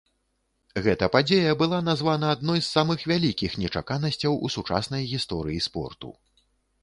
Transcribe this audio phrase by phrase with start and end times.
[0.85, 6.09] Гэта падзея была названа адной з самых вялікіх нечаканасцяў у сучаснай гісторыі спорту.